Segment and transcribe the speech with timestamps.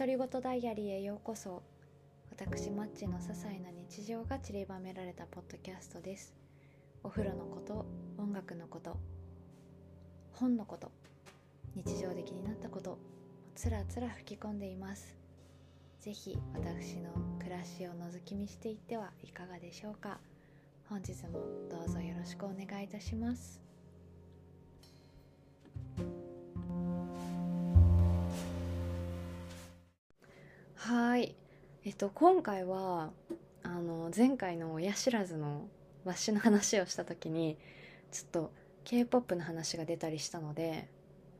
[0.00, 1.62] 独り言ダイアリーへようこそ。
[2.30, 6.34] 私マッチの些細な日常が散りばめられたポッドキャストです。
[7.04, 7.84] お風呂のこと
[8.16, 8.96] 音楽のこと
[10.32, 10.90] 本のこと
[11.74, 12.98] 日常で気になったこと
[13.54, 15.18] つらつら吹き込んでいます。
[15.98, 20.18] ぜひ私の暮らしを覗き見していってはいかがでしょうか。
[20.88, 21.40] 本日も
[21.70, 23.69] どうぞよろしくお願いいたします。
[30.90, 31.36] はい。
[31.84, 33.10] えっと今回は
[33.62, 35.68] あの前回の親知らずの
[36.04, 37.56] わしの話をした時に
[38.10, 40.88] ちょっと k p o p の話が出たりしたので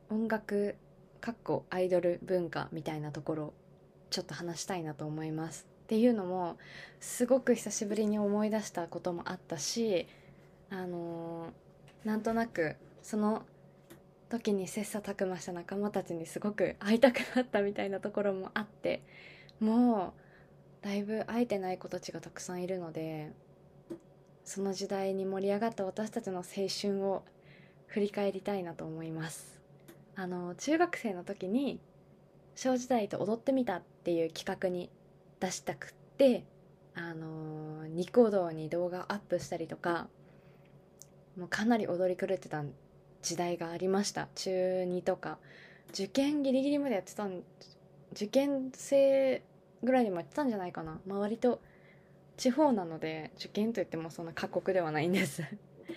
[0.09, 0.77] 音楽
[1.19, 3.53] かっこアイドル文化みたいなところ
[4.09, 5.67] ちょっと話したいなと思います。
[5.83, 6.57] っていうのも
[7.01, 10.07] すごく久しぶりに思い出したこともあったし
[10.69, 13.43] あのー、なんとなくその
[14.29, 19.03] 時に切磋琢磨した仲間たちにすごく会いたくなったみたいなところもあって
[19.61, 20.13] も
[20.81, 23.31] うだいぶ会えてない子たちがたくさんいるので
[24.43, 27.23] その時代に盛り上がった私たちの青春を
[27.85, 29.59] 振り返りたいなと思います。
[30.15, 31.79] あの中学生の時に
[32.55, 34.89] 「小時代と踊ってみた」っていう企画に
[35.39, 36.43] 出したくって
[36.95, 40.09] あのニコ動に動画アップしたりとか
[41.37, 42.63] もうかなり踊り狂ってた
[43.21, 44.27] 時代がありました。
[44.35, 45.37] 中2とか。
[45.93, 47.43] 受験ギリギリまでやってたん
[48.13, 49.41] 受験生
[49.83, 51.61] ぐらいでもやってたんじゃないかな、まあ、割と
[52.37, 55.43] 地方なので受験といってもそんな過酷ではないんです。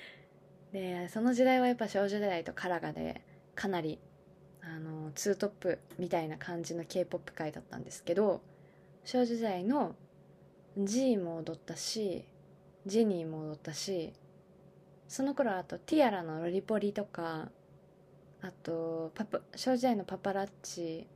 [0.73, 3.23] でその時代はやっぱ少女時代とカラガで
[3.55, 3.99] かなり
[4.61, 8.41] あのツートップみたいな感じの k p o p 界だったんですけど
[9.05, 9.95] 少女時代の
[10.77, 12.25] G も踊ったし
[12.87, 14.13] ジニーも踊ったし
[15.07, 17.51] その頃あとティアラのロリポリとか
[18.41, 21.07] あとパパ少女時代のパパラッチ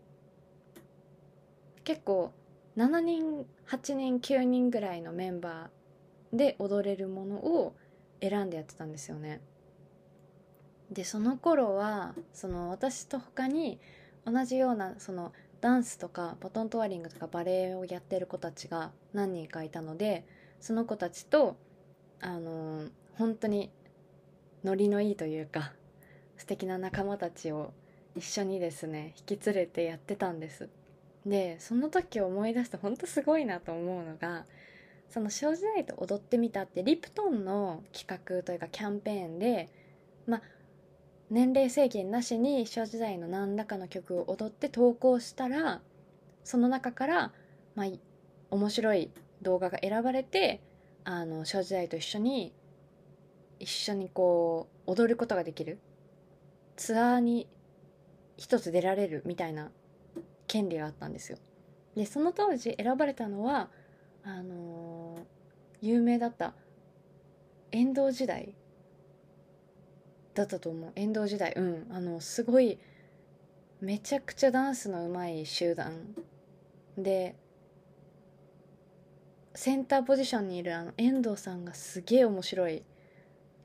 [1.85, 2.33] 結構
[2.79, 7.75] 7人8人9人ぐらいのメンバーで踊れるものを
[8.21, 9.41] 選んでやってたんですよね。
[10.89, 13.81] でその頃はその私と他に
[14.25, 20.25] 同じようなそのダンスとかバトントワリングとかバレエをやってる子たちが何人かいたので
[20.61, 21.57] その子たちと
[22.21, 22.85] あの
[23.17, 23.73] 本当に
[24.63, 25.73] ノリのいいというか
[26.37, 27.73] 素敵な仲間たちを
[28.15, 30.69] 一緒にですね引き連れてやってたんです。
[31.29, 34.45] でその時思い出して本当すごいなと思うのが
[35.09, 39.69] その「少女時代と踊ってみた」ってリプトンの企画というかキャンペーンで
[40.27, 40.43] まあ
[41.31, 45.83] 年齢制限なしに少女時代の何らかの曲を踊って投稿したら
[46.45, 47.33] その中から、
[47.75, 47.87] まあ、
[48.51, 49.11] 面白い
[49.43, 50.61] 動画が選ばれて
[51.05, 52.55] あの少女時代と一緒に
[53.59, 55.79] 一緒にこう踊ることができる。
[56.77, 57.49] ツアーに
[58.37, 59.73] 一つ出られるみたいな
[60.49, 61.39] 権利があったんですよ。
[61.95, 63.71] でその当時選ばれたのは
[64.25, 66.55] あのー、有名だった
[67.71, 68.55] 遠藤時代
[70.35, 70.93] だったと思う。
[70.97, 71.53] 遠藤時代。
[71.55, 71.87] うん。
[71.91, 72.79] あのすごい
[73.81, 75.93] めちゃくちゃダンスの上手い集団。
[76.97, 77.37] で
[79.55, 82.83] センターポジションにいるあの遠藤さんがすげえ面白い。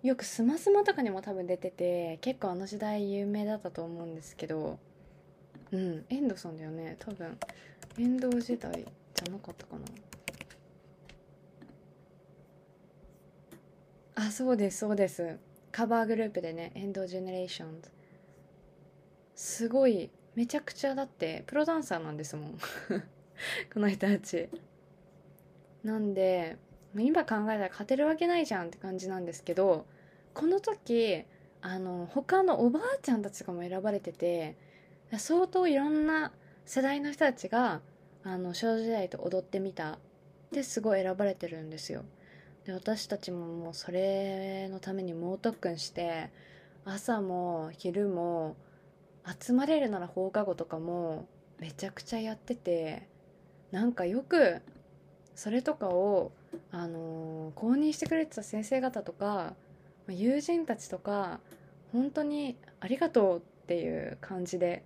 [0.02, 4.80] よくスマスマとかにも多分出てて結構あの時代有名だったと思うんですけど。
[5.74, 6.06] うん。
[6.10, 6.96] 遠藤さんだよね。
[7.00, 7.38] 多分。
[7.98, 9.82] 遠藤時代じゃなかったかな。
[14.16, 15.38] あそうですそうです。
[15.72, 17.90] カバーグループでねエンドジェネレーションズ。
[19.36, 22.58] すごいめちゃくちゃだってプロダンサーなんですもん。
[23.74, 24.50] この人たち。
[25.84, 26.58] なんで
[26.96, 29.86] 今考えたら勝てるわけないじゃんって感じなんですけど
[30.34, 31.26] この時
[31.62, 34.56] あの他のおばあちゃんたちがも選ばれてて
[35.20, 36.32] 相当いろんな
[36.66, 37.82] 世代の人たちが
[38.24, 40.00] あの少女時代と踊ってみた。
[40.54, 42.06] ですごい選ばれてるんですよ。
[42.66, 46.30] で私たちももうそれのために猛特訓して
[46.86, 48.56] 朝も昼も
[49.38, 51.28] 集まれるなら放課後とかも
[51.60, 53.10] めちゃくちゃやってて
[53.72, 54.62] なんかよく
[55.36, 56.32] それとかを、
[56.72, 59.56] あのー、公認してくれてた先生方とか
[60.08, 61.42] 友人たちとか
[61.92, 64.86] 本当にありがとうっていう感じで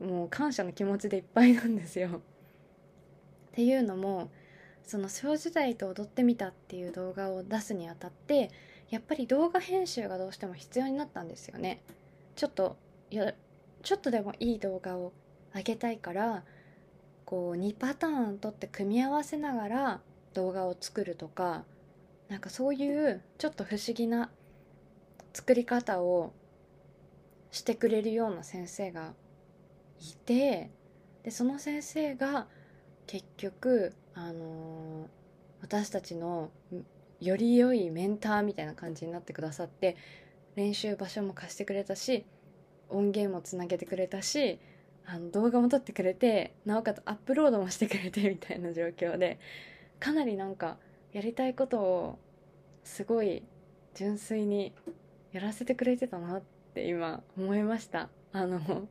[0.00, 2.08] もう感謝の気持ちでいっぱいなんですよ。
[2.08, 2.20] っ
[3.52, 4.30] ていうのも
[4.82, 8.50] その少女時代と踊ってみたっていう動画を出すにあたって
[8.90, 11.80] やっぱり動画編集がどうしても必要になったんですよね
[12.34, 12.76] ちょっと
[13.10, 13.34] や
[13.82, 15.12] ちょっとでもいい動画を
[15.54, 16.42] 上げたいから
[17.24, 20.00] こう2パターン撮って組み合わせながら
[20.34, 21.64] 動画を作るとか
[22.28, 24.30] なんかそういうちょっと不思議な
[25.32, 26.32] 作り方を
[27.50, 29.12] してくれるような先生が
[30.00, 30.70] いて
[31.22, 32.46] でその先生が
[33.06, 35.20] 結局あのー
[35.62, 36.50] 私たちの
[37.20, 39.96] より良いメンターみたいな感じになってくださって
[40.56, 42.24] 練習場所も貸してくれたし
[42.88, 44.58] 音源もつなげてくれたし
[45.06, 49.38] あの動画も撮ってくれてなおかつアップロードもしてくれてみたいな状況で
[49.98, 50.78] かなりなんか
[51.12, 52.18] やりたいことを
[52.84, 53.42] すごい
[53.94, 54.72] 純粋に
[55.32, 56.42] やらせてくれてたなっ
[56.74, 58.08] て今思いました。
[58.32, 58.88] あの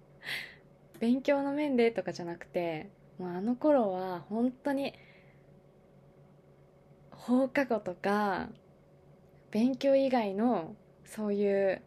[1.00, 4.94] 勉強の面でとかじゃなくてもうあの頃は本当に
[7.12, 8.50] 放課後とか
[9.52, 10.76] 勉強以外の
[11.06, 11.82] そういう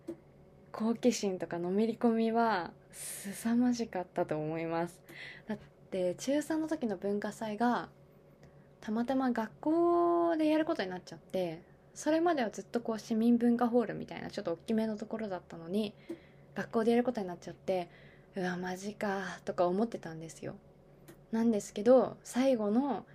[0.72, 5.00] 好奇心とかのめり込みは凄まじかったと思います。
[5.46, 5.58] だっ
[5.90, 7.88] て中3の時の文化祭が
[8.80, 11.62] たまたま学校でやることになっちゃって
[11.94, 15.94] それまではずっとこう市民文化ホールみたいなちょっと大きめのところだったのに
[16.54, 17.88] 学校でやることになっちゃって
[18.34, 20.54] うわマジかとか思ってたんですよ。
[21.32, 23.06] なんですけど最後の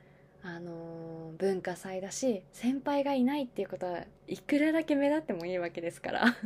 [0.44, 6.26] あのー、文化祭だし先輩がいないっていうことはいくらだけ目立ってもいいわけですから。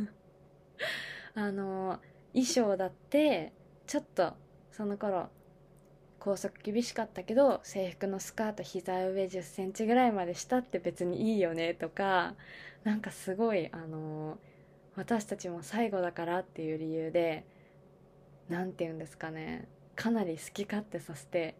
[1.34, 1.98] あのー、
[2.32, 3.52] 衣装だって
[3.86, 4.34] ちょっと
[4.70, 5.28] その頃
[6.18, 12.34] 校則厳しかったけど制服のスカート膝上1 0センチぐらいまでしたって別にいいよねとか
[12.84, 14.38] なんかすごいあのー、
[14.96, 17.44] 私たちも最後だからっていう理由で
[18.52, 19.66] 何て言うんですかね。
[19.96, 21.54] かなり好き勝手させて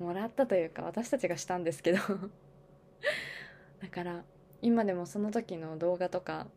[0.00, 1.98] もらったというか私たちがしたんですけど。
[3.80, 4.24] だから
[4.60, 6.48] 今でもその時の動画とか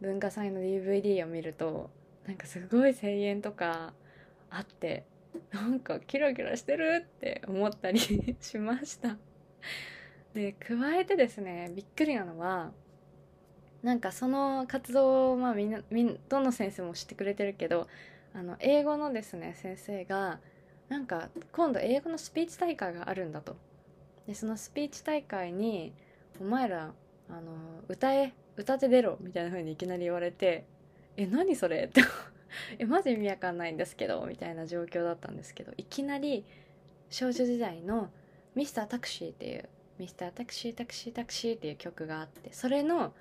[0.00, 1.90] 文化祭の DVD を見ると
[2.26, 3.92] なんかすごい声援とか
[4.48, 5.04] あって
[5.50, 7.98] なんかキラキラしてるって思ったり
[8.40, 9.18] しました。
[10.32, 12.72] で加えてですねびっくりなのは
[13.82, 17.86] なんかその活動をまあみんなみんどの先生も知ってくれてるけど
[18.36, 20.40] あの英語のですね先生が
[20.90, 23.56] なんか今度英語のスピーチ大会があるんだと
[24.26, 25.94] でそのスピーチ大会に
[26.38, 26.92] 「お前ら
[27.30, 27.52] あの
[27.88, 30.66] 歌え歌って出ろ」みたいな風にいきなり言われて
[31.16, 32.02] 「え何それ?」って
[32.78, 36.44] えマジ意味わかんないんですけどみたいな状況だったんですけどいきなり
[37.08, 38.10] 少女時代の
[38.54, 39.68] 「ミスタータクシー」っていう
[39.98, 43.14] 「ミスタータクシータクシータクシー」っていう曲があってそれの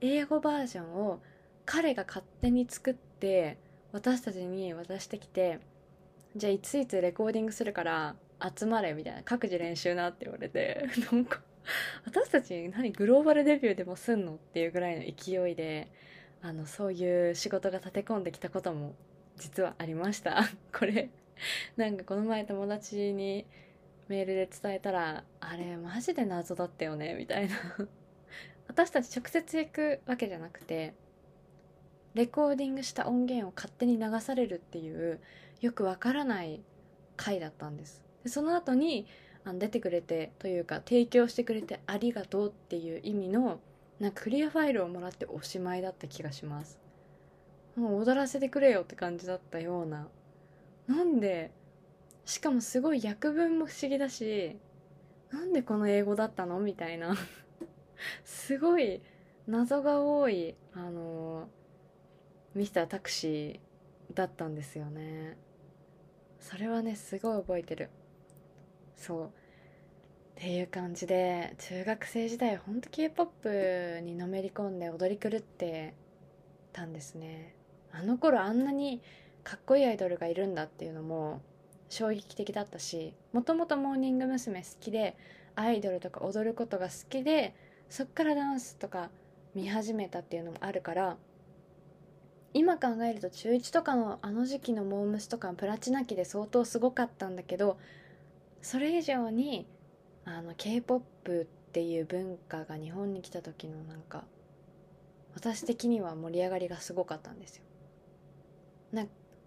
[0.00, 1.20] 英語バージョンを
[1.64, 3.58] 彼が勝手に作って
[3.92, 5.60] 私たちに渡してきて
[6.34, 8.16] じゃあいついつレコーディングするから
[8.56, 11.40] 集まれみたいな各自練習なって言われて なんか
[12.06, 15.88] 私たち何グローバルデビューでもすんのっていうぐらいの勢いで
[16.40, 18.94] あのそういう仕事が立て込んできたことも
[19.36, 20.42] 実はありました。
[20.76, 21.10] これ
[21.76, 23.46] なんかこの前友達に
[24.08, 27.56] メールで伝えたらあれマジで謎だったよねみたいな。
[28.66, 30.94] 私たち直接行くわけじゃなくて
[32.14, 35.20] レコーディングした音源を勝手に流されるっていう
[35.60, 36.60] よくわからない
[37.16, 38.02] 回だったんです。
[38.24, 39.06] でその後に
[39.44, 43.60] あの出てくれてというか提供してくれてありがとうっていう意味の
[43.98, 46.78] なんかクリアファイルをもらっておしまいだった気がします。
[47.76, 50.08] もう踊らせてくれよって感じだったような。
[50.86, 51.50] なんで
[52.24, 54.56] しかもすごい訳文も不思議だし
[55.30, 56.60] なんでこの英語だったの？
[56.60, 57.16] みたいな。
[58.24, 59.00] すごい
[59.46, 61.48] 謎が多いあの
[62.54, 65.36] ミスタータクシーだったんですよね。
[66.40, 67.90] それはねすごい覚えてる。
[68.96, 69.26] そう。
[69.26, 69.30] っ
[70.34, 75.94] ていう感じで中学生時代ほんと k p o p にのめり込んで踊り狂って
[76.72, 77.54] たんですね。
[77.92, 79.00] あの頃あんなに
[79.44, 81.42] かっこいいアイドルがいるんだっていうのも
[81.88, 84.60] 衝撃的だったしもともとモーニング娘。
[84.60, 85.16] 好きで
[85.54, 87.54] アイドルとか踊ることが好きで
[87.88, 89.10] そっからダンスとか
[89.54, 91.16] 見始めたっていうのもあるから
[92.54, 97.78] 今考えると中1とかのあの時期のモームスとかプラチナ期で相当すごかったんだけど
[98.60, 99.66] それ以上に
[100.24, 104.24] あの k p o p っていう文化が日本に来た時のなんか
[105.34, 107.62] 私的には盛り上がりがすごかったんですよ。
[108.92, 109.06] な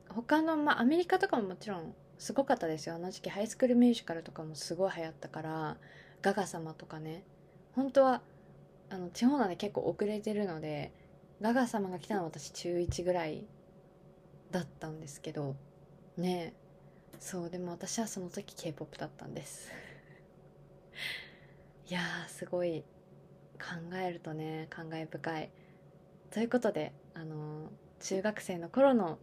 [0.09, 5.77] 他のまあアメリカとかももちろんすごかったですよあの時期ハイスクールミュージカルとかもすごい流行ったから
[6.21, 7.23] ガガ様とかね
[7.73, 8.21] 本当は
[8.89, 10.91] あの地方なんで結構遅れてるので
[11.41, 13.45] ガガ様が来たのは私中1ぐらい
[14.51, 15.55] だったんですけど
[16.17, 16.53] ね
[17.19, 19.71] そうでも私はその時 k p o p だったんです。
[21.89, 22.83] いやすごい
[23.53, 25.49] 考えるとね感慨深い。
[26.31, 29.19] ということであの中学生の頃の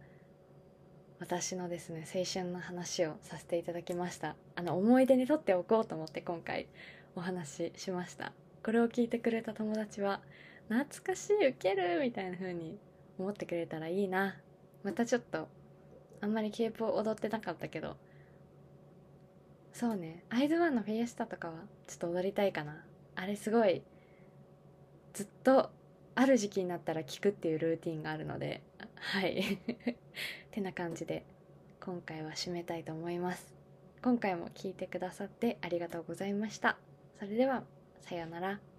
[1.19, 4.35] 私のですね青春の話をさせていただきました。
[4.55, 6.67] あの思い出にとっておこうと思って今回
[7.15, 8.33] お話ししました。
[8.63, 10.21] これを聞いてくれた友達は
[10.69, 12.77] 懐かしいウケるみたいな風に
[13.17, 14.35] 思ってくれたらいいな。
[14.83, 15.47] またちょっと
[16.21, 17.97] あんまりケープを踊ってなかったけど。
[19.71, 20.23] そうね。
[20.29, 21.53] アイズワンのフィエスタとかは
[21.87, 22.83] ちょっと踊りたいかな。
[23.15, 23.83] あれすごい
[25.13, 25.69] ずっと
[26.15, 28.61] ある時期になったら聴くっていうルーティンがあるので。
[28.95, 29.41] はい。
[29.59, 29.95] っ
[30.51, 31.25] てな感じで
[31.81, 33.53] 今回は締めたいと思います。
[34.01, 36.77] 今回も聞いてくださってありがとうございました。
[37.19, 37.63] それでは
[38.01, 38.72] さようなら。